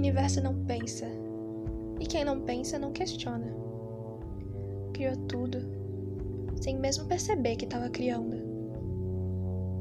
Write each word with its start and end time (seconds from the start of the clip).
universo 0.00 0.42
não 0.42 0.64
pensa. 0.64 1.06
E 2.00 2.06
quem 2.06 2.24
não 2.24 2.40
pensa 2.40 2.78
não 2.78 2.92
questiona. 2.92 3.54
Criou 4.94 5.14
tudo, 5.28 5.58
sem 6.60 6.78
mesmo 6.78 7.06
perceber 7.06 7.56
que 7.56 7.66
estava 7.66 7.90
criando. 7.90 8.36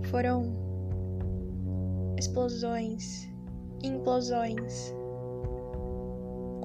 Foram 0.10 0.54
explosões, 2.18 3.30
implosões, 3.82 4.94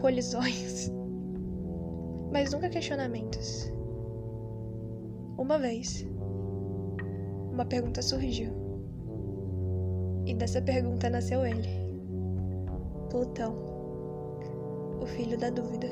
colisões, 0.00 0.93
mas 2.32 2.53
nunca 2.53 2.68
questionamentos. 2.68 3.73
Uma 5.39 5.59
vez, 5.59 6.05
uma 7.53 7.64
pergunta 7.64 8.03
surgiu. 8.03 8.53
E 10.27 10.35
dessa 10.35 10.61
pergunta 10.61 11.11
nasceu 11.11 11.45
ele, 11.45 11.84
Plutão, 13.14 13.54
o 15.00 15.07
filho 15.07 15.39
da 15.39 15.49
dúvida. 15.49 15.86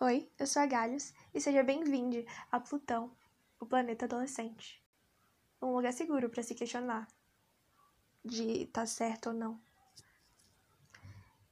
Oi, 0.00 0.28
eu 0.36 0.46
sou 0.48 0.60
a 0.60 0.66
Galhos 0.66 1.14
e 1.32 1.40
seja 1.40 1.62
bem-vindo 1.62 2.16
a 2.50 2.58
Plutão, 2.58 3.16
o 3.60 3.64
planeta 3.64 4.06
adolescente. 4.06 4.84
Um 5.62 5.72
lugar 5.76 5.92
seguro 5.92 6.28
para 6.28 6.42
se 6.42 6.56
questionar 6.56 7.06
de 8.24 8.66
tá 8.66 8.86
certo 8.86 9.28
ou 9.28 9.34
não. 9.34 9.60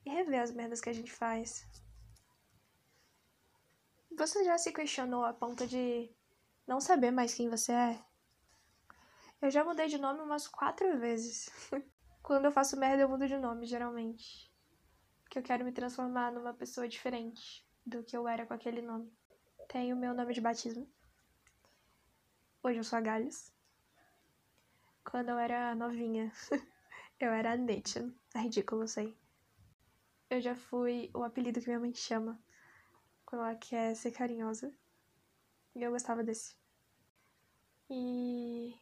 E 0.04 0.10
rever 0.10 0.42
as 0.42 0.50
merdas 0.50 0.80
que 0.80 0.90
a 0.90 0.92
gente 0.92 1.12
faz. 1.12 1.64
Você 4.18 4.42
já 4.42 4.58
se 4.58 4.72
questionou 4.72 5.24
a 5.24 5.32
ponto 5.32 5.68
de 5.68 6.10
não 6.66 6.80
saber 6.80 7.12
mais 7.12 7.32
quem 7.32 7.48
você 7.48 7.70
é? 7.70 8.09
Eu 9.42 9.50
já 9.50 9.64
mudei 9.64 9.88
de 9.88 9.96
nome 9.96 10.20
umas 10.20 10.46
quatro 10.46 10.98
vezes. 10.98 11.48
Quando 12.22 12.44
eu 12.44 12.52
faço 12.52 12.76
merda, 12.76 13.02
eu 13.02 13.08
mudo 13.08 13.26
de 13.26 13.38
nome, 13.38 13.64
geralmente. 13.64 14.52
Porque 15.22 15.38
eu 15.38 15.42
quero 15.42 15.64
me 15.64 15.72
transformar 15.72 16.30
numa 16.30 16.52
pessoa 16.52 16.86
diferente 16.86 17.66
do 17.86 18.04
que 18.04 18.14
eu 18.14 18.28
era 18.28 18.44
com 18.44 18.52
aquele 18.52 18.82
nome. 18.82 19.10
Tenho 19.66 19.96
meu 19.96 20.12
nome 20.12 20.34
de 20.34 20.42
batismo. 20.42 20.86
Hoje 22.62 22.80
eu 22.80 22.84
sou 22.84 22.98
a 22.98 23.00
Galhos. 23.00 23.50
Quando 25.02 25.30
eu 25.30 25.38
era 25.38 25.74
novinha, 25.74 26.30
eu 27.18 27.32
era 27.32 27.52
a 27.52 27.56
Nation. 27.56 28.12
É 28.34 28.40
ridículo, 28.40 28.82
eu 28.82 28.88
sei. 28.88 29.16
Eu 30.28 30.40
já 30.42 30.54
fui 30.54 31.10
o 31.14 31.24
apelido 31.24 31.60
que 31.60 31.66
minha 31.66 31.80
mãe 31.80 31.94
chama 31.94 32.38
quando 33.24 33.42
ela 33.42 33.54
quer 33.54 33.94
ser 33.96 34.10
carinhosa. 34.10 34.70
E 35.74 35.82
eu 35.82 35.90
gostava 35.90 36.22
desse. 36.22 36.54
E 37.88 38.78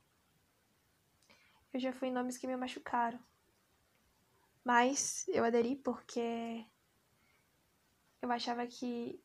eu 1.72 1.80
já 1.80 1.92
fui 1.92 2.08
em 2.08 2.12
nomes 2.12 2.36
que 2.36 2.46
me 2.46 2.56
machucaram. 2.56 3.20
Mas 4.64 5.26
eu 5.28 5.44
aderi 5.44 5.76
porque 5.76 6.66
eu 8.20 8.30
achava 8.30 8.66
que 8.66 9.22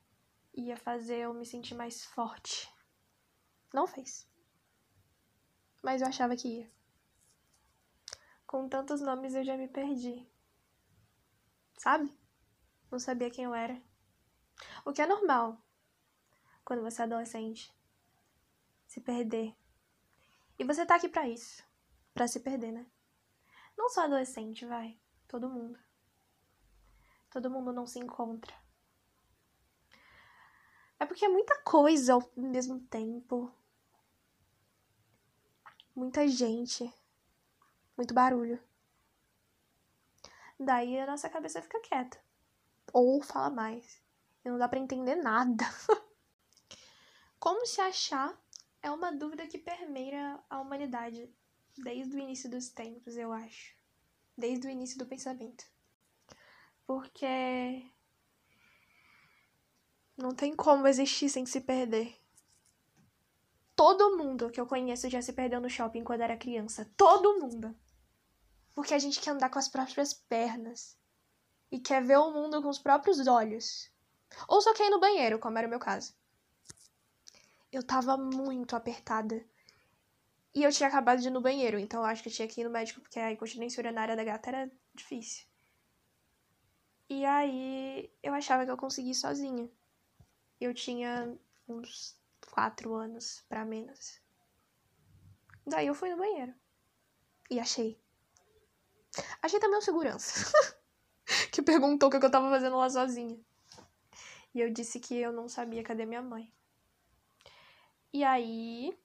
ia 0.53 0.77
fazer 0.77 1.19
eu 1.19 1.33
me 1.33 1.45
sentir 1.45 1.75
mais 1.75 2.05
forte. 2.05 2.71
Não 3.73 3.88
fez. 3.88 4.27
Mas 5.81 6.02
eu 6.02 6.08
achava 6.08 6.36
que 6.36 6.47
ia. 6.47 6.71
Com 8.45 8.69
tantos 8.69 9.02
nomes 9.02 9.33
eu 9.33 9.44
já 9.44 9.58
me 9.58 9.67
perdi. 9.67 10.27
Sabe? 11.77 12.16
Não 12.91 12.99
sabia 12.99 13.31
quem 13.31 13.45
eu 13.45 13.53
era. 13.53 13.81
O 14.86 14.94
que 14.94 15.02
é 15.02 15.05
normal 15.05 15.58
quando 16.64 16.83
você 16.83 17.02
é 17.02 17.05
adolescente. 17.05 17.73
Se 18.88 19.02
perder. 19.02 19.55
E 20.58 20.64
você 20.64 20.86
tá 20.86 20.95
aqui 20.95 21.09
para 21.09 21.27
isso. 21.27 21.64
Para 22.14 22.28
se 22.28 22.39
perder, 22.39 22.72
né? 22.72 22.86
Não 23.78 23.89
só 23.89 24.03
adolescente, 24.03 24.66
vai. 24.66 25.00
Todo 25.28 25.50
mundo. 25.50 25.80
Todo 27.30 27.49
mundo 27.49 27.73
não 27.73 27.88
se 27.88 27.99
encontra. 27.99 28.54
É 30.99 31.05
porque 31.05 31.26
é 31.26 31.30
muita 31.30 31.60
coisa 31.64 32.14
ao 32.14 32.32
mesmo 32.38 32.80
tempo. 32.82 33.52
Muita 35.95 36.27
gente. 36.27 36.92
Muito 37.98 38.14
barulho. 38.14 38.61
Daí 40.59 40.99
a 40.99 41.08
nossa 41.08 41.30
cabeça 41.30 41.61
fica 41.61 41.82
quieta. 41.82 42.20
Ou 42.93 43.21
fala 43.21 43.49
mais. 43.49 44.02
E 44.45 44.49
não 44.49 44.58
dá 44.58 44.70
para 44.70 44.80
entender 44.80 45.15
nada. 45.15 45.65
Como 47.39 47.65
se 47.65 47.82
achar 47.82 48.39
é 48.82 48.92
uma 48.92 49.11
dúvida 49.11 49.48
que 49.48 49.58
permeia 49.58 50.39
a 50.49 50.61
humanidade 50.61 51.30
desde 51.78 52.16
o 52.16 52.20
início 52.20 52.50
dos 52.50 52.70
tempos, 52.70 53.16
eu 53.17 53.32
acho. 53.32 53.76
Desde 54.38 54.67
o 54.67 54.70
início 54.70 54.98
do 54.98 55.06
pensamento. 55.06 55.66
Porque 56.86 57.86
não 60.17 60.33
tem 60.36 60.56
como 60.56 60.88
existir 60.88 61.30
sem 61.30 61.45
se 61.45 61.62
perder. 61.62 62.16
Todo 63.76 64.17
mundo 64.17 64.52
que 64.52 64.62
eu 64.62 64.67
conheço 64.67 65.10
já 65.10 65.22
se 65.22 65.33
perdeu 65.33 65.60
no 65.60 65.70
shopping 65.70 66.04
quando 66.04 66.22
era 66.22 66.38
criança. 66.38 66.89
Todo 66.95 67.39
mundo. 67.39 67.76
Porque 68.76 68.94
a 68.94 69.00
gente 69.00 69.20
quer 69.20 69.32
andar 69.32 69.50
com 69.50 69.60
as 69.60 69.67
próprias 69.67 70.14
pernas. 70.14 70.98
E 71.72 71.80
quer 71.80 72.04
ver 72.04 72.17
o 72.17 72.32
mundo 72.32 72.62
com 72.62 72.70
os 72.70 72.78
próprios 72.78 73.26
olhos. 73.28 73.92
Ou 74.48 74.62
só 74.62 74.73
quer 74.73 74.88
ir 74.88 74.89
no 74.92 75.00
banheiro, 75.00 75.39
como 75.39 75.58
era 75.58 75.67
o 75.67 75.70
meu 75.70 75.80
caso. 75.80 76.14
Eu 77.72 77.82
tava 77.82 78.16
muito 78.16 78.76
apertada. 78.76 79.44
E 80.55 80.64
eu 80.64 80.71
tinha 80.71 80.87
acabado 80.87 81.19
de 81.19 81.27
ir 81.27 81.31
no 81.31 81.41
banheiro, 81.41 81.80
então 81.80 82.02
eu 82.02 82.05
acho 82.05 82.21
que 82.21 82.30
eu 82.30 82.33
tinha 82.33 82.47
que 82.47 82.61
ir 82.61 82.64
no 82.64 82.69
médico, 82.69 83.02
porque 83.02 83.19
a 83.19 83.31
incontinência 83.31 83.81
urinária 83.81 84.15
da 84.15 84.23
gata 84.23 84.49
era 84.49 84.71
difícil. 84.93 85.45
E 87.09 87.25
aí 87.25 88.11
eu 88.21 88.33
achava 88.33 88.65
que 88.65 88.71
eu 88.71 88.77
conseguia 88.77 89.11
ir 89.11 89.15
sozinha. 89.15 89.69
Eu 90.59 90.73
tinha 90.73 91.37
uns 91.67 92.17
quatro 92.52 92.93
anos 92.93 93.43
para 93.49 93.65
menos. 93.65 94.21
Daí 95.65 95.87
eu 95.87 95.95
fui 95.95 96.09
no 96.09 96.17
banheiro. 96.17 96.53
E 97.49 97.59
achei. 97.59 97.99
Achei 99.41 99.59
também 99.59 99.77
um 99.77 99.81
segurança. 99.81 100.52
que 101.52 101.61
perguntou 101.61 102.08
o 102.08 102.11
que 102.11 102.17
eu 102.17 102.31
tava 102.31 102.49
fazendo 102.49 102.77
lá 102.77 102.89
sozinha. 102.89 103.39
E 104.53 104.59
eu 104.59 104.71
disse 104.71 104.99
que 104.99 105.15
eu 105.15 105.31
não 105.31 105.47
sabia 105.47 105.83
cadê 105.83 106.05
minha 106.05 106.21
mãe. 106.21 106.52
E 108.11 108.23
aí. 108.23 108.97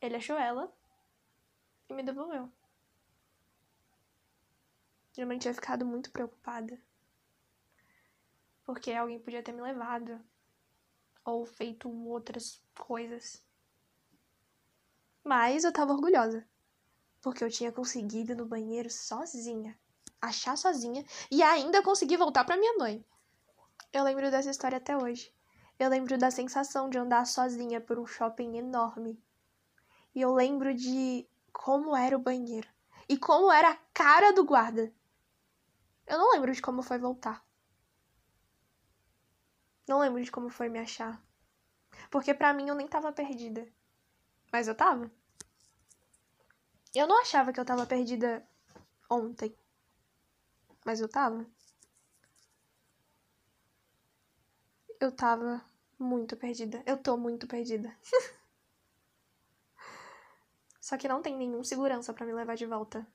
Ele 0.00 0.16
achou 0.16 0.36
ela 0.36 0.72
e 1.88 1.94
me 1.94 2.02
devolveu. 2.02 2.50
Minha 5.16 5.26
mãe 5.26 5.38
tinha 5.38 5.52
ficado 5.52 5.84
muito 5.84 6.10
preocupada. 6.10 6.80
Porque 8.64 8.92
alguém 8.92 9.18
podia 9.18 9.42
ter 9.42 9.52
me 9.52 9.60
levado. 9.60 10.18
Ou 11.24 11.44
feito 11.44 11.90
outras 12.08 12.62
coisas. 12.74 13.44
Mas 15.22 15.64
eu 15.64 15.72
tava 15.72 15.92
orgulhosa. 15.92 16.48
Porque 17.20 17.44
eu 17.44 17.50
tinha 17.50 17.70
conseguido 17.70 18.32
ir 18.32 18.36
no 18.36 18.46
banheiro 18.46 18.88
sozinha. 18.88 19.78
Achar 20.22 20.56
sozinha. 20.56 21.04
E 21.30 21.42
ainda 21.42 21.82
consegui 21.82 22.16
voltar 22.16 22.44
pra 22.44 22.56
minha 22.56 22.78
mãe. 22.78 23.04
Eu 23.92 24.04
lembro 24.04 24.30
dessa 24.30 24.50
história 24.50 24.78
até 24.78 24.96
hoje. 24.96 25.34
Eu 25.78 25.90
lembro 25.90 26.16
da 26.16 26.30
sensação 26.30 26.88
de 26.88 26.96
andar 26.96 27.26
sozinha 27.26 27.80
por 27.80 27.98
um 27.98 28.06
shopping 28.06 28.56
enorme. 28.56 29.22
E 30.14 30.20
eu 30.20 30.34
lembro 30.34 30.74
de 30.74 31.26
como 31.52 31.96
era 31.96 32.16
o 32.16 32.20
banheiro. 32.20 32.68
E 33.08 33.16
como 33.16 33.50
era 33.52 33.70
a 33.70 33.76
cara 33.92 34.32
do 34.32 34.44
guarda. 34.44 34.92
Eu 36.06 36.18
não 36.18 36.32
lembro 36.32 36.52
de 36.52 36.62
como 36.62 36.82
foi 36.82 36.98
voltar. 36.98 37.44
Não 39.88 40.00
lembro 40.00 40.22
de 40.22 40.30
como 40.30 40.48
foi 40.48 40.68
me 40.68 40.78
achar. 40.78 41.22
Porque 42.10 42.34
para 42.34 42.52
mim 42.52 42.68
eu 42.68 42.74
nem 42.74 42.88
tava 42.88 43.12
perdida. 43.12 43.66
Mas 44.52 44.68
eu 44.68 44.74
tava. 44.74 45.10
Eu 46.94 47.06
não 47.06 47.20
achava 47.20 47.52
que 47.52 47.60
eu 47.60 47.64
tava 47.64 47.86
perdida 47.86 48.46
ontem. 49.08 49.56
Mas 50.84 51.00
eu 51.00 51.08
tava. 51.08 51.46
eu 55.00 55.10
tava 55.10 55.64
muito 55.98 56.36
perdida. 56.36 56.82
Eu 56.86 56.96
tô 56.98 57.16
muito 57.16 57.46
perdida. 57.46 57.96
Só 60.80 60.96
que 60.96 61.08
não 61.08 61.22
tem 61.22 61.36
nenhum 61.36 61.62
segurança 61.62 62.12
para 62.12 62.26
me 62.26 62.32
levar 62.32 62.56
de 62.56 62.66
volta. 62.66 63.06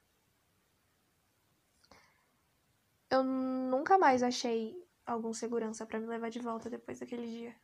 Eu 3.10 3.24
nunca 3.24 3.98
mais 3.98 4.22
achei 4.24 4.76
algum 5.06 5.34
segurança 5.34 5.86
para 5.86 6.00
me 6.00 6.08
levar 6.08 6.30
de 6.30 6.40
volta 6.40 6.70
depois 6.70 7.00
daquele 7.00 7.28
dia. 7.28 7.56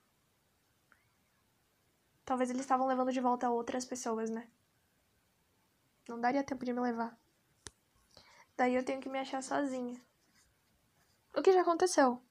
Talvez 2.25 2.50
eles 2.50 2.62
estavam 2.62 2.88
levando 2.88 3.12
de 3.12 3.19
volta 3.19 3.50
outras 3.50 3.86
pessoas, 3.86 4.30
né? 4.30 4.48
Não 6.07 6.19
daria 6.19 6.44
tempo 6.44 6.65
de 6.65 6.74
me 6.74 6.80
levar. 6.80 7.18
Daí 8.57 8.75
eu 8.75 8.83
tenho 8.83 9.01
que 9.01 9.09
me 9.09 9.19
achar 9.19 9.42
sozinha. 9.44 10.01
O 11.36 11.42
que 11.42 11.54
já 11.54 11.62
aconteceu? 11.62 12.21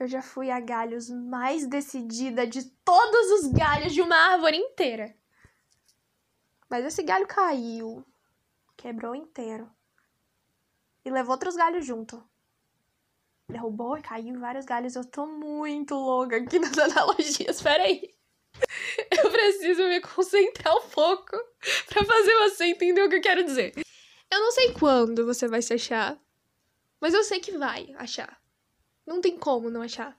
eu 0.00 0.08
já 0.08 0.22
fui 0.22 0.50
a 0.50 0.58
galhos 0.58 1.10
mais 1.10 1.66
decidida 1.66 2.46
de 2.46 2.64
todos 2.64 3.30
os 3.32 3.52
galhos 3.52 3.92
de 3.92 4.00
uma 4.00 4.16
árvore 4.16 4.56
inteira. 4.56 5.14
Mas 6.70 6.84
esse 6.84 7.02
galho 7.02 7.26
caiu. 7.26 8.06
Quebrou 8.76 9.14
inteiro. 9.14 9.68
E 11.04 11.10
levou 11.10 11.32
outros 11.32 11.56
galhos 11.56 11.84
junto. 11.84 12.22
Derrubou 13.48 13.98
e 13.98 14.02
caiu 14.02 14.38
vários 14.38 14.64
galhos. 14.64 14.94
Eu 14.94 15.04
tô 15.04 15.26
muito 15.26 15.96
louca 15.96 16.36
aqui 16.36 16.60
nas 16.60 16.78
analogias. 16.78 17.60
Peraí. 17.60 18.14
Eu 19.10 19.30
preciso 19.30 19.82
me 19.84 20.00
concentrar 20.00 20.76
um 20.76 20.88
pouco 20.88 21.36
pra 21.86 22.04
fazer 22.04 22.34
você 22.38 22.64
entender 22.66 23.02
o 23.02 23.08
que 23.08 23.16
eu 23.16 23.20
quero 23.20 23.44
dizer. 23.44 23.72
Eu 24.30 24.40
não 24.40 24.50
sei 24.50 24.72
quando 24.72 25.24
você 25.24 25.48
vai 25.48 25.62
se 25.62 25.72
achar, 25.72 26.18
mas 27.00 27.14
eu 27.14 27.22
sei 27.24 27.40
que 27.40 27.56
vai 27.56 27.94
achar. 27.96 28.40
Não 29.06 29.20
tem 29.20 29.38
como 29.38 29.70
não 29.70 29.82
achar. 29.82 30.18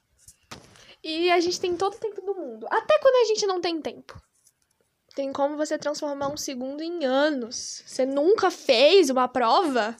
E 1.04 1.30
a 1.30 1.40
gente 1.40 1.60
tem 1.60 1.76
todo 1.76 1.94
o 1.94 2.00
tempo 2.00 2.22
do 2.22 2.34
mundo. 2.34 2.68
Até 2.70 3.00
quando 3.00 3.16
a 3.16 3.26
gente 3.26 3.46
não 3.46 3.62
tem 3.62 3.82
tempo. 3.82 4.20
Tem 5.16 5.34
como 5.34 5.58
você 5.58 5.78
transformar 5.78 6.30
um 6.30 6.38
segundo 6.38 6.82
em 6.82 7.04
anos. 7.04 7.84
Você 7.86 8.06
nunca 8.06 8.50
fez 8.50 9.10
uma 9.10 9.28
prova? 9.28 9.98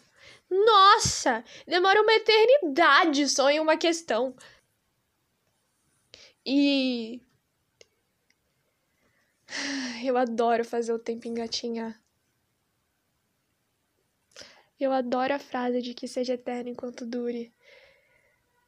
Nossa! 0.50 1.44
Demora 1.68 2.02
uma 2.02 2.14
eternidade 2.14 3.28
só 3.28 3.50
em 3.50 3.60
uma 3.60 3.78
questão. 3.78 4.36
E. 6.46 7.22
Eu 10.04 10.18
adoro 10.18 10.66
fazer 10.66 10.94
o 10.94 11.00
tempo 11.00 11.28
engatinhar. 11.28 12.02
Eu 14.80 14.92
adoro 14.92 15.36
a 15.36 15.40
frase 15.40 15.82
de 15.82 15.94
que 15.94 16.08
seja 16.08 16.34
eterno 16.34 16.70
enquanto 16.70 17.06
dure. 17.06 17.54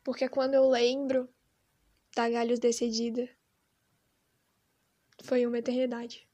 Porque 0.04 0.30
quando 0.30 0.54
eu 0.54 0.70
lembro 0.70 1.28
da 2.16 2.30
Galhos 2.30 2.60
Decidida, 2.60 3.28
foi 5.24 5.48
uma 5.48 5.58
eternidade. 5.58 6.28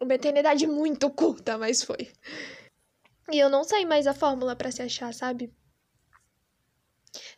Uma 0.00 0.14
eternidade 0.14 0.66
muito 0.66 1.10
curta, 1.10 1.58
mas 1.58 1.82
foi. 1.82 2.12
E 3.30 3.38
eu 3.38 3.50
não 3.50 3.64
sei 3.64 3.84
mais 3.84 4.06
a 4.06 4.14
fórmula 4.14 4.56
para 4.56 4.70
se 4.70 4.80
achar, 4.80 5.12
sabe? 5.12 5.52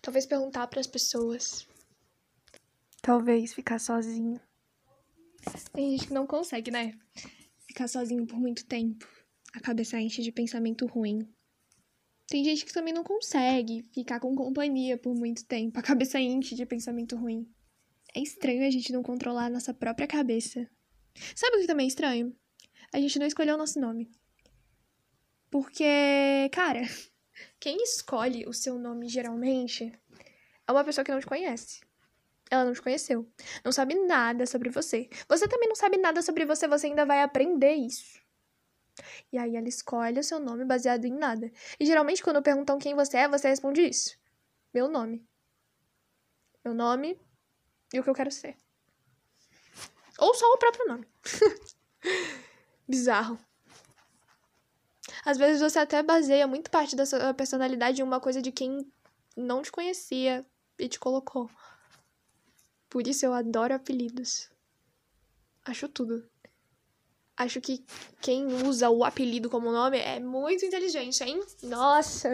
Talvez 0.03 0.27
perguntar 0.27 0.67
para 0.67 0.81
as 0.81 0.87
pessoas. 0.87 1.67
Talvez 3.03 3.55
ficar 3.55 3.79
sozinho. 3.79 4.41
Tem 5.73 5.91
gente 5.91 6.09
que 6.09 6.15
não 6.15 6.27
consegue, 6.27 6.71
né? 6.71 6.99
Ficar 7.67 7.89
sozinho 7.89 8.27
por 8.27 8.39
muito 8.39 8.67
tempo. 8.67 9.09
A 9.55 9.61
cabeça 9.61 9.99
enche 9.99 10.23
de 10.23 10.31
pensamento 10.31 10.87
ruim. 10.87 11.27
Tem 12.29 12.45
gente 12.45 12.65
que 12.65 12.73
também 12.73 12.95
não 12.95 13.03
consegue 13.03 13.83
ficar 13.93 14.21
com 14.21 14.37
companhia 14.37 14.97
por 14.97 15.15
muito 15.15 15.45
tempo. 15.45 15.79
A 15.79 15.83
cabeça 15.83 16.21
enche 16.21 16.55
de 16.55 16.65
pensamento 16.65 17.17
ruim. 17.17 17.51
É 18.15 18.21
estranho 18.21 18.67
a 18.67 18.71
gente 18.71 18.93
não 18.93 19.03
controlar 19.03 19.47
a 19.47 19.51
nossa 19.51 19.75
própria 19.75 20.07
cabeça. 20.07 20.69
Sabe 21.35 21.57
o 21.57 21.61
que 21.61 21.67
também 21.67 21.87
é 21.87 21.89
estranho? 21.89 22.37
A 22.92 22.98
gente 22.98 23.19
não 23.19 23.26
escolheu 23.26 23.54
o 23.54 23.58
nosso 23.58 23.81
nome. 23.81 24.10
Porque, 25.50 26.48
cara, 26.52 26.81
quem 27.58 27.82
escolhe 27.82 28.46
o 28.46 28.52
seu 28.52 28.78
nome 28.78 29.08
geralmente 29.08 29.92
é 30.66 30.72
uma 30.72 30.84
pessoa 30.84 31.04
que 31.04 31.12
não 31.12 31.20
te 31.20 31.26
conhece. 31.26 31.81
Ela 32.50 32.64
não 32.64 32.72
te 32.72 32.82
conheceu. 32.82 33.31
Não 33.64 33.70
sabe 33.70 33.94
nada 33.94 34.44
sobre 34.46 34.70
você. 34.70 35.08
Você 35.28 35.46
também 35.46 35.69
não 35.69 35.76
sabe 35.76 35.96
nada 35.96 36.20
sobre 36.20 36.44
você, 36.44 36.66
você 36.66 36.88
ainda 36.88 37.06
vai 37.06 37.22
aprender 37.22 37.75
isso. 37.75 38.20
E 39.32 39.38
aí 39.38 39.56
ela 39.56 39.69
escolhe 39.69 40.19
o 40.19 40.25
seu 40.25 40.40
nome 40.40 40.64
baseado 40.64 41.04
em 41.04 41.12
nada. 41.12 41.50
E 41.78 41.87
geralmente 41.87 42.22
quando 42.22 42.42
perguntam 42.42 42.78
quem 42.78 42.94
você 42.94 43.19
é, 43.19 43.28
você 43.28 43.48
responde 43.48 43.88
isso. 43.88 44.19
Meu 44.75 44.88
nome. 44.88 45.25
Meu 46.64 46.75
nome 46.75 47.19
e 47.92 48.00
o 48.00 48.02
que 48.02 48.10
eu 48.10 48.14
quero 48.14 48.31
ser. 48.31 48.56
Ou 50.19 50.34
só 50.34 50.46
o 50.52 50.58
próprio 50.58 50.87
nome. 50.87 51.06
bizarro. 52.90 53.38
Às 55.25 55.38
vezes 55.38 55.60
você 55.60 55.78
até 55.78 56.02
baseia 56.02 56.46
muito 56.46 56.70
parte 56.70 56.96
da 56.96 57.06
sua 57.06 57.32
personalidade 57.32 58.00
em 58.00 58.04
uma 58.04 58.20
coisa 58.20 58.42
de 58.42 58.50
quem 58.50 58.90
não 59.37 59.62
te 59.62 59.70
conhecia 59.70 60.44
e 60.78 60.88
te 60.88 60.98
colocou. 60.98 61.48
Por 62.88 63.06
isso 63.06 63.25
eu 63.25 63.32
adoro 63.32 63.75
apelidos. 63.75 64.50
Acho 65.64 65.88
tudo. 65.88 66.28
Acho 67.37 67.60
que 67.60 67.84
quem 68.20 68.46
usa 68.66 68.90
o 68.90 69.04
apelido 69.04 69.48
como 69.48 69.72
nome 69.72 69.98
é 69.98 70.19
muito 70.20 70.64
inteligente, 70.64 71.22
hein? 71.22 71.40
Nossa! 71.62 72.31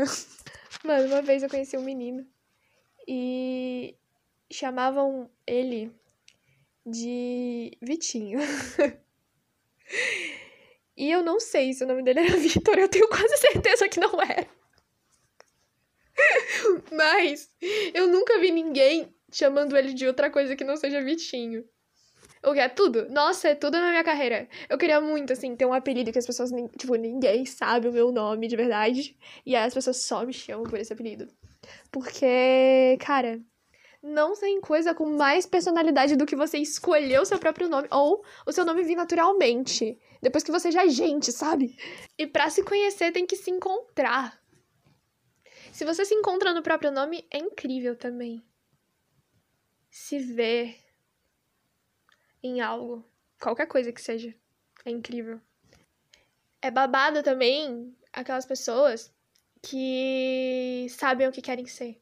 Mano, 0.82 1.06
uma 1.06 1.22
vez 1.22 1.42
eu 1.42 1.50
conheci 1.50 1.76
um 1.76 1.82
menino 1.82 2.26
e 3.06 3.96
chamavam 4.50 5.30
ele 5.46 5.92
de 6.84 7.76
Vitinho. 7.82 8.38
E 10.96 11.10
eu 11.10 11.22
não 11.22 11.38
sei 11.38 11.72
se 11.72 11.84
o 11.84 11.87
nome 11.87 12.02
dele 12.02 12.20
era 12.20 12.37
Vitor, 12.38 12.78
eu 12.78 12.88
tenho 12.88 13.08
quase 13.08 13.37
certeza 13.37 13.88
que 13.88 14.00
não 14.00 14.20
era. 14.22 14.46
Mas 16.93 17.50
eu 17.93 18.06
nunca 18.08 18.38
vi 18.38 18.50
ninguém 18.50 19.14
chamando 19.31 19.76
ele 19.76 19.93
de 19.93 20.06
outra 20.06 20.31
coisa 20.31 20.56
que 20.56 20.64
não 20.64 20.76
seja 20.76 21.02
Vitinho. 21.02 21.64
O 22.43 22.52
que 22.52 22.60
é 22.60 22.69
tudo? 22.69 23.08
Nossa, 23.10 23.48
é 23.48 23.54
tudo 23.54 23.78
na 23.78 23.90
minha 23.90 24.04
carreira. 24.04 24.48
Eu 24.69 24.78
queria 24.78 25.00
muito, 25.00 25.32
assim, 25.32 25.56
ter 25.56 25.66
um 25.66 25.72
apelido 25.72 26.12
que 26.12 26.19
as 26.19 26.26
pessoas, 26.26 26.50
tipo, 26.78 26.94
ninguém 26.94 27.44
sabe 27.44 27.88
o 27.88 27.92
meu 27.92 28.12
nome 28.12 28.46
de 28.46 28.56
verdade. 28.56 29.16
E 29.44 29.56
aí 29.56 29.66
as 29.66 29.75
pessoas 29.75 29.96
só 29.96 30.25
me 30.25 30.32
chamam 30.32 30.64
por 30.64 30.78
esse 30.78 30.92
apelido. 30.92 31.26
Porque, 31.90 32.96
cara, 33.00 33.40
não 34.06 34.34
tem 34.34 34.60
coisa 34.60 34.94
com 34.94 35.04
mais 35.16 35.44
personalidade 35.44 36.14
do 36.14 36.24
que 36.24 36.36
você 36.36 36.58
escolher 36.58 37.20
o 37.20 37.24
seu 37.24 37.38
próprio 37.38 37.68
nome 37.68 37.88
ou 37.90 38.24
o 38.46 38.52
seu 38.52 38.64
nome 38.64 38.84
vir 38.84 38.94
naturalmente. 38.94 39.98
Depois 40.22 40.44
que 40.44 40.52
você 40.52 40.70
já 40.70 40.84
é 40.84 40.88
gente, 40.88 41.32
sabe? 41.32 41.76
E 42.16 42.26
para 42.26 42.48
se 42.48 42.62
conhecer 42.62 43.12
tem 43.12 43.26
que 43.26 43.36
se 43.36 43.50
encontrar. 43.50 44.40
Se 45.72 45.84
você 45.84 46.04
se 46.04 46.14
encontra 46.14 46.54
no 46.54 46.62
próprio 46.62 46.92
nome, 46.92 47.26
é 47.30 47.38
incrível 47.38 47.96
também. 47.96 48.42
Se 49.90 50.18
ver 50.18 50.78
em 52.42 52.60
algo, 52.60 53.04
qualquer 53.40 53.66
coisa 53.66 53.92
que 53.92 54.00
seja, 54.00 54.32
é 54.84 54.90
incrível. 54.90 55.40
É 56.62 56.70
babado 56.70 57.22
também 57.22 57.94
aquelas 58.12 58.46
pessoas 58.46 59.12
que 59.60 60.86
sabem 60.90 61.26
o 61.26 61.32
que 61.32 61.42
querem 61.42 61.66
ser. 61.66 62.00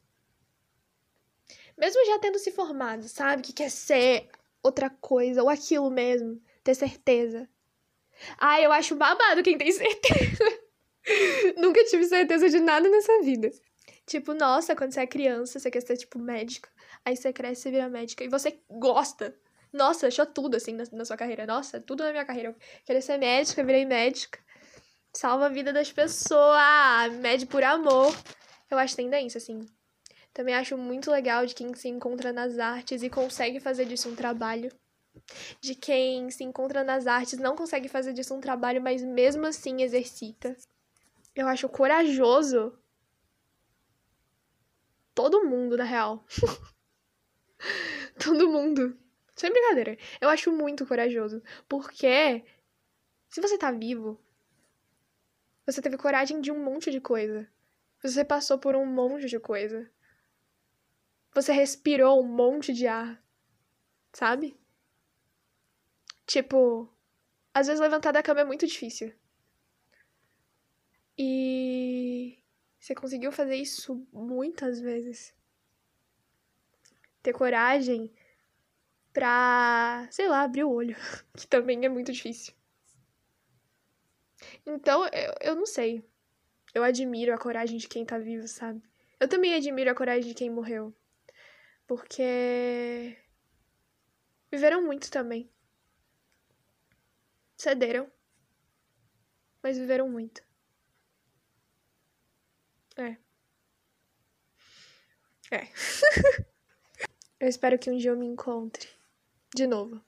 Mesmo 1.77 2.05
já 2.05 2.19
tendo 2.19 2.39
se 2.39 2.51
formado, 2.51 3.07
sabe? 3.07 3.41
Que 3.41 3.53
quer 3.53 3.69
ser 3.69 4.29
outra 4.63 4.89
coisa, 4.89 5.43
ou 5.43 5.49
aquilo 5.49 5.89
mesmo, 5.89 6.41
ter 6.63 6.73
certeza. 6.75 7.47
Ah, 8.37 8.59
eu 8.61 8.71
acho 8.71 8.95
babado 8.95 9.43
quem 9.43 9.57
tem 9.57 9.71
certeza. 9.71 10.43
Nunca 11.57 11.83
tive 11.85 12.05
certeza 12.05 12.49
de 12.49 12.59
nada 12.59 12.89
nessa 12.89 13.21
vida. 13.21 13.51
Tipo, 14.05 14.33
nossa, 14.33 14.75
quando 14.75 14.91
você 14.91 15.01
é 15.01 15.07
criança, 15.07 15.59
você 15.59 15.69
quer 15.69 15.81
ser, 15.81 15.97
tipo, 15.97 16.19
médica. 16.19 16.69
Aí 17.03 17.15
você 17.15 17.33
cresce 17.33 17.67
e 17.67 17.71
vira 17.71 17.89
médica. 17.89 18.23
E 18.23 18.27
você 18.27 18.59
gosta. 18.69 19.35
Nossa, 19.73 20.07
achou 20.07 20.25
tudo, 20.25 20.55
assim, 20.55 20.73
na, 20.73 20.83
na 20.91 21.05
sua 21.05 21.17
carreira. 21.17 21.45
Nossa, 21.45 21.79
tudo 21.79 22.03
na 22.03 22.11
minha 22.11 22.25
carreira. 22.25 22.49
Eu 22.49 22.55
queria 22.85 23.01
ser 23.01 23.17
médica, 23.17 23.63
virei 23.63 23.85
médica. 23.85 24.39
Salva 25.13 25.47
a 25.47 25.49
vida 25.49 25.73
das 25.73 25.91
pessoas. 25.91 27.13
Mede 27.19 27.45
por 27.45 27.63
amor. 27.63 28.15
Eu 28.69 28.77
acho 28.77 28.95
tendência, 28.95 29.37
assim. 29.37 29.65
Também 30.35 30.53
acho 30.53 30.77
muito 30.77 31.09
legal 31.09 31.45
de 31.45 31.55
quem 31.55 31.73
se 31.73 31.87
encontra 31.87 32.33
nas 32.33 32.59
artes 32.59 33.01
e 33.01 33.09
consegue 33.09 33.57
fazer 33.57 33.85
disso 33.85 34.09
um 34.09 34.15
trabalho 34.15 34.69
de 35.61 35.73
quem 35.73 36.29
se 36.29 36.43
encontra 36.43 36.83
nas 36.83 37.07
artes 37.07 37.39
não 37.39 37.55
consegue 37.55 37.87
fazer 37.87 38.11
disso 38.11 38.35
um 38.35 38.41
trabalho, 38.41 38.81
mas 38.81 39.01
mesmo 39.01 39.45
assim 39.45 39.81
exercita. 39.81 40.53
Eu 41.33 41.47
acho 41.47 41.69
corajoso 41.69 42.77
todo 45.13 45.45
mundo, 45.45 45.77
na 45.77 45.85
real. 45.85 46.25
todo 48.21 48.49
mundo. 48.49 48.99
Sem 49.37 49.49
brincadeira. 49.53 49.97
Eu 50.19 50.27
acho 50.27 50.51
muito 50.51 50.85
corajoso. 50.85 51.41
Porque 51.69 52.43
se 53.29 53.39
você 53.39 53.57
tá 53.57 53.71
vivo, 53.71 54.19
você 55.65 55.81
teve 55.81 55.95
coragem 55.95 56.41
de 56.41 56.51
um 56.51 56.61
monte 56.61 56.91
de 56.91 56.99
coisa. 56.99 57.47
Você 58.03 58.25
passou 58.25 58.59
por 58.59 58.75
um 58.75 58.85
monte 58.85 59.27
de 59.27 59.39
coisa. 59.39 59.89
Você 61.35 61.51
respirou 61.51 62.23
um 62.23 62.27
monte 62.27 62.71
de 62.71 62.87
ar. 62.87 63.21
Sabe? 64.13 64.57
Tipo, 66.25 66.89
às 67.53 67.67
vezes 67.67 67.81
levantar 67.81 68.13
da 68.13 68.23
cama 68.23 68.39
é 68.39 68.45
muito 68.45 68.65
difícil. 68.65 69.13
E 71.17 72.37
você 72.79 72.95
conseguiu 72.95 73.33
fazer 73.33 73.57
isso 73.57 74.07
muitas 74.13 74.79
vezes. 74.79 75.35
Ter 77.21 77.33
coragem 77.33 78.09
pra, 79.11 80.07
sei 80.11 80.29
lá, 80.29 80.43
abrir 80.43 80.63
o 80.63 80.71
olho, 80.71 80.95
que 81.35 81.47
também 81.47 81.85
é 81.85 81.89
muito 81.89 82.13
difícil. 82.13 82.53
Então, 84.65 85.05
eu, 85.07 85.33
eu 85.41 85.55
não 85.55 85.65
sei. 85.65 86.01
Eu 86.73 86.83
admiro 86.83 87.33
a 87.33 87.37
coragem 87.37 87.77
de 87.77 87.89
quem 87.89 88.05
tá 88.05 88.17
vivo, 88.17 88.47
sabe? 88.47 88.81
Eu 89.19 89.27
também 89.27 89.53
admiro 89.53 89.91
a 89.91 89.95
coragem 89.95 90.29
de 90.29 90.33
quem 90.33 90.49
morreu. 90.49 90.93
Porque 91.87 93.17
viveram 94.51 94.81
muito 94.83 95.09
também. 95.11 95.49
Cederam, 97.57 98.11
mas 99.63 99.77
viveram 99.77 100.07
muito. 100.07 100.43
É. 102.97 103.17
É. 105.51 105.67
eu 107.39 107.47
espero 107.47 107.79
que 107.79 107.89
um 107.89 107.97
dia 107.97 108.11
eu 108.11 108.17
me 108.17 108.25
encontre. 108.25 108.87
De 109.55 109.65
novo. 109.65 110.03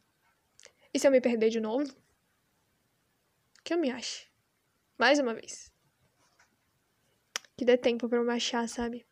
E 0.93 0.99
se 0.99 1.07
eu 1.07 1.11
me 1.11 1.21
perder 1.21 1.49
de 1.49 1.59
novo? 1.59 1.95
Que 3.63 3.73
eu 3.73 3.77
me 3.77 3.89
ache. 3.89 4.27
Mais 4.97 5.19
uma 5.19 5.33
vez. 5.33 5.71
Que 7.55 7.65
dê 7.65 7.77
tempo 7.77 8.07
pra 8.09 8.19
eu 8.19 8.23
me 8.23 8.33
achar, 8.33 8.67
sabe? 8.69 9.06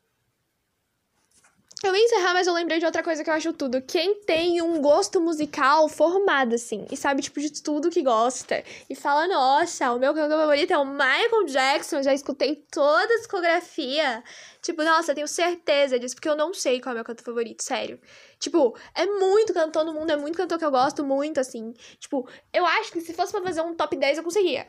Eu 1.84 1.96
ia 1.96 2.04
encerrar, 2.04 2.34
mas 2.34 2.48
eu 2.48 2.54
lembrei 2.54 2.80
de 2.80 2.86
outra 2.86 3.04
coisa 3.04 3.24
que 3.24 3.30
eu 3.30 3.34
acho 3.34 3.54
tudo. 3.54 3.82
Quem 3.82 4.16
tem 4.22 4.62
um 4.62 4.82
gosto 4.82 5.20
musical 5.20 5.88
formado, 5.90 6.56
assim, 6.56 6.86
e 6.90 6.96
sabe, 6.96 7.22
tipo, 7.22 7.40
de 7.40 7.62
tudo 7.62 7.90
que 7.90 8.02
gosta, 8.02 8.64
e 8.90 8.96
fala, 8.96 9.28
nossa, 9.28 9.92
o 9.92 10.00
meu 10.00 10.14
cantor 10.14 10.40
favorito 10.40 10.72
é 10.72 10.78
o 10.78 10.86
Michael 10.86 11.46
Jackson, 11.46 12.02
já 12.02 12.14
escutei 12.14 12.56
toda 12.72 13.14
a 13.14 13.18
discografia. 13.18 14.24
Tipo, 14.62 14.84
nossa, 14.84 15.12
eu 15.12 15.16
tenho 15.16 15.28
certeza 15.28 16.00
disso, 16.00 16.16
porque 16.16 16.30
eu 16.30 16.36
não 16.36 16.54
sei 16.54 16.80
qual 16.80 16.92
é 16.92 16.94
o 16.94 16.96
meu 16.96 17.06
cantor 17.06 17.26
favorito, 17.26 17.62
sério. 17.62 18.00
Tipo, 18.40 18.76
é 18.96 19.06
muito 19.06 19.54
cantor 19.54 19.84
no 19.86 19.94
mundo, 19.94 20.10
é 20.12 20.16
muito 20.16 20.38
cantor 20.38 20.58
que 20.58 20.66
eu 20.66 20.72
gosto 20.72 21.04
muito, 21.04 21.40
assim. 21.40 21.74
Tipo, 22.00 22.28
eu 22.54 22.66
acho 22.66 22.92
que 22.92 23.02
se 23.02 23.14
fosse 23.14 23.32
pra 23.32 23.42
fazer 23.42 23.62
um 23.62 23.76
top 23.76 23.96
10, 23.96 24.18
eu 24.18 24.24
conseguia. 24.24 24.66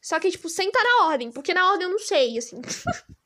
Só 0.00 0.20
que, 0.20 0.30
tipo, 0.30 0.48
sem 0.48 0.68
estar 0.68 0.82
na 0.82 1.06
ordem, 1.08 1.32
porque 1.32 1.52
na 1.52 1.68
ordem 1.70 1.86
eu 1.86 1.90
não 1.90 1.98
sei, 1.98 2.38
assim. 2.38 2.62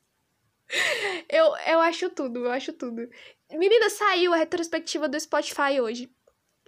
eu, 1.29 1.45
eu 1.67 1.79
acho 1.79 2.09
tudo, 2.09 2.45
eu 2.45 2.51
acho 2.51 2.73
tudo. 2.73 3.09
Menina, 3.51 3.89
saiu 3.89 4.33
a 4.33 4.37
retrospectiva 4.37 5.07
do 5.07 5.19
Spotify 5.19 5.81
hoje. 5.81 6.11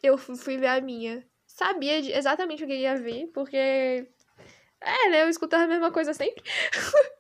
Eu 0.02 0.18
fui 0.18 0.58
ver 0.58 0.68
a 0.68 0.82
minha. 0.82 1.26
Sabia 1.46 1.98
exatamente 2.18 2.64
o 2.64 2.68
que 2.68 2.76
ia 2.76 2.96
ver, 2.96 3.28
porque. 3.28 3.58
É, 3.58 5.10
né? 5.10 5.24
Eu 5.24 5.30
escuto 5.30 5.56
a 5.56 5.68
mesma 5.68 5.92
coisa 5.92 6.14
sempre. 6.14 6.44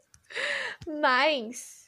Mas 1.02 1.81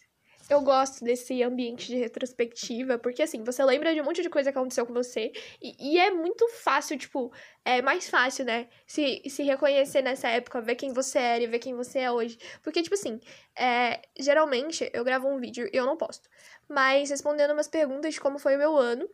eu 0.54 0.62
gosto 0.62 1.04
desse 1.04 1.42
ambiente 1.44 1.88
de 1.88 1.96
retrospectiva, 1.98 2.98
porque 2.98 3.24
assim, 3.24 3.44
você 3.44 3.64
lembra 3.64 3.94
de 3.94 4.02
um 4.02 4.04
monte 4.04 4.22
de 4.22 4.30
coisa 4.30 4.52
que 4.52 4.58
aconteceu 4.58 4.86
com 4.86 4.94
você, 4.94 5.32
e, 5.62 5.76
e, 5.80 5.98
é 6.00 6.12
muito 6.12 6.48
fácil, 6.50 6.98
tipo, 6.98 7.32
é 7.66 7.82
mais 7.82 8.10
fácil, 8.10 8.46
né? 8.46 8.68
Se, 8.86 9.22
se 9.30 9.44
reconhecer 9.44 10.02
nessa 10.02 10.30
época, 10.30 10.62
ver 10.62 10.76
quem 10.76 10.94
você 10.94 11.20
era 11.20 11.44
e 11.44 11.48
ver 11.48 11.60
quem 11.60 11.76
você 11.76 12.00
é 12.00 12.12
hoje. 12.12 12.38
Porque, 12.62 12.82
tipo 12.82 12.96
assim, 12.96 13.20
é, 13.58 14.02
geralmente 14.18 14.90
eu 14.94 15.04
gravo 15.04 15.28
um 15.28 15.40
vídeo 15.40 15.70
e 15.72 15.78
eu 15.78 15.86
não 15.86 15.98
posto, 15.98 16.30
mas 16.70 17.10
respondendo 17.10 17.52
umas 17.52 17.68
perguntas 17.68 18.14
de 18.14 18.22
como 18.22 18.40
foi 18.40 18.56
o 18.56 18.60
meu 18.60 18.78
ano, 18.78 19.10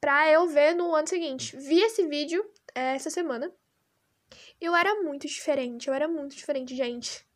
pra 0.00 0.30
eu 0.30 0.46
ver 0.48 0.74
no 0.74 0.94
ano 0.94 1.08
seguinte. 1.08 1.56
Vi 1.56 1.80
esse 1.80 2.06
vídeo 2.06 2.44
é, 2.74 2.94
essa 2.94 3.10
semana. 3.10 3.52
Eu 4.60 4.74
era 4.76 5.02
muito 5.02 5.26
diferente, 5.26 5.88
eu 5.88 5.94
era 5.94 6.06
muito 6.08 6.36
diferente, 6.36 6.76
gente. 6.76 7.26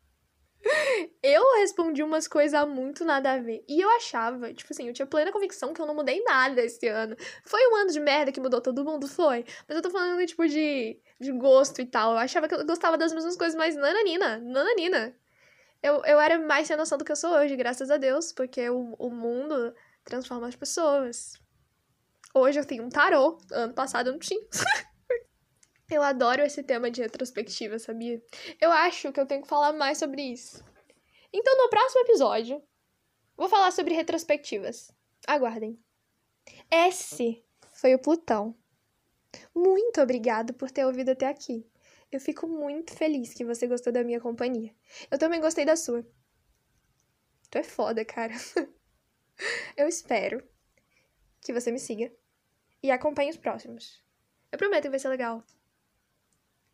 Eu 1.21 1.43
respondi 1.59 2.01
umas 2.01 2.27
coisas 2.27 2.67
muito 2.67 3.05
nada 3.05 3.33
a 3.33 3.37
ver. 3.37 3.63
E 3.67 3.81
eu 3.81 3.89
achava, 3.91 4.53
tipo 4.53 4.71
assim, 4.71 4.87
eu 4.87 4.93
tinha 4.93 5.05
plena 5.05 5.31
convicção 5.31 5.73
que 5.73 5.81
eu 5.81 5.85
não 5.85 5.95
mudei 5.95 6.23
nada 6.23 6.61
esse 6.61 6.87
ano. 6.87 7.15
Foi 7.43 7.59
um 7.71 7.75
ano 7.75 7.91
de 7.91 7.99
merda 7.99 8.31
que 8.31 8.39
mudou 8.39 8.61
todo 8.61 8.83
mundo? 8.83 9.07
Foi. 9.07 9.45
Mas 9.67 9.75
eu 9.75 9.81
tô 9.81 9.89
falando, 9.89 10.25
tipo, 10.25 10.47
de, 10.47 10.99
de 11.19 11.31
gosto 11.31 11.81
e 11.81 11.85
tal. 11.85 12.13
Eu 12.13 12.17
achava 12.17 12.47
que 12.47 12.55
eu 12.55 12.65
gostava 12.65 12.97
das 12.97 13.13
mesmas 13.13 13.35
coisas, 13.35 13.55
mas 13.55 13.75
nananina, 13.75 14.37
nananina. 14.39 15.15
Eu, 15.83 16.03
eu 16.05 16.19
era 16.19 16.39
mais 16.39 16.67
sem 16.67 16.75
noção 16.75 16.97
do 16.97 17.05
que 17.05 17.11
eu 17.11 17.15
sou 17.15 17.31
hoje, 17.31 17.55
graças 17.55 17.91
a 17.91 17.97
Deus, 17.97 18.31
porque 18.31 18.67
o, 18.69 18.95
o 18.97 19.09
mundo 19.09 19.73
transforma 20.03 20.47
as 20.47 20.55
pessoas. 20.55 21.33
Hoje 22.33 22.59
eu 22.59 22.65
tenho 22.65 22.83
um 22.83 22.89
tarô. 22.89 23.37
Ano 23.51 23.73
passado 23.73 24.07
eu 24.07 24.13
não 24.13 24.19
tinha. 24.19 24.41
Eu 25.89 26.01
adoro 26.01 26.41
esse 26.41 26.63
tema 26.63 26.89
de 26.89 27.01
retrospectiva, 27.01 27.77
sabia? 27.77 28.21
Eu 28.59 28.71
acho 28.71 29.11
que 29.11 29.19
eu 29.19 29.25
tenho 29.25 29.43
que 29.43 29.47
falar 29.47 29.71
mais 29.73 29.99
sobre 29.99 30.21
isso. 30.21 30.63
Então, 31.31 31.55
no 31.57 31.69
próximo 31.69 32.01
episódio, 32.01 32.63
vou 33.37 33.47
falar 33.47 33.71
sobre 33.71 33.93
retrospectivas. 33.93 34.91
Aguardem. 35.27 35.79
Esse 36.71 37.43
foi 37.71 37.93
o 37.93 37.99
Plutão. 37.99 38.55
Muito 39.53 40.01
obrigado 40.01 40.53
por 40.53 40.71
ter 40.71 40.85
ouvido 40.85 41.09
até 41.09 41.27
aqui. 41.27 41.69
Eu 42.11 42.19
fico 42.19 42.47
muito 42.47 42.93
feliz 42.93 43.33
que 43.33 43.45
você 43.45 43.67
gostou 43.67 43.91
da 43.91 44.03
minha 44.03 44.21
companhia. 44.21 44.73
Eu 45.11 45.19
também 45.19 45.41
gostei 45.41 45.65
da 45.65 45.75
sua. 45.75 46.05
Tu 47.51 47.57
é 47.57 47.63
foda, 47.63 48.03
cara. 48.03 48.33
Eu 49.75 49.87
espero 49.87 50.41
que 51.41 51.53
você 51.53 51.71
me 51.71 51.79
siga 51.79 52.11
e 52.81 52.89
acompanhe 52.89 53.29
os 53.29 53.37
próximos. 53.37 54.03
Eu 54.51 54.57
prometo 54.57 54.83
que 54.83 54.89
vai 54.89 54.99
ser 54.99 55.09
legal. 55.09 55.43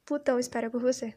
Plutão 0.06 0.38
espera 0.40 0.70
por 0.70 0.82
você. 0.82 1.16